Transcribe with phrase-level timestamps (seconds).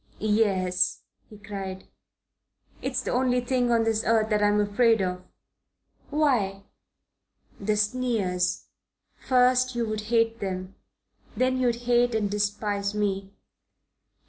[0.17, 1.87] "Yes," he cried.
[2.81, 5.21] "It's the only thing on this earth that I'm afraid of."
[6.09, 6.63] "Why?"
[7.59, 8.65] "The sneers.
[9.19, 10.73] First you'd hate them.
[11.37, 13.35] Then you'd hate and despise me."